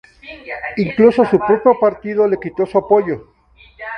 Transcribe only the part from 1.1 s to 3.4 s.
su propio partido le quitó su apoyo.